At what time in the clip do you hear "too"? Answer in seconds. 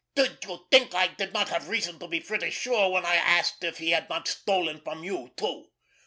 5.37-5.67